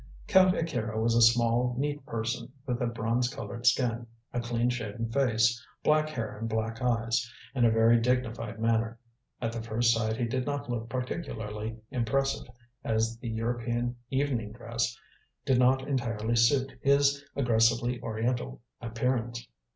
[0.25, 5.07] Count Akira was a small, neat person, with a bronze coloured skin, a clean shaven
[5.11, 8.97] face, black hair and black eyes, and a very dignified manner.
[9.43, 12.47] At the first sight he did not look particularly impressive,
[12.83, 14.97] as the European evening dress
[15.45, 19.47] did not entirely suit his aggressively Oriental appearance.